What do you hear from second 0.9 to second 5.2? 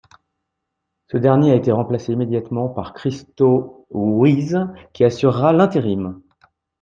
Ce dernier a été remplacé immédiatement par Christo Wiese qui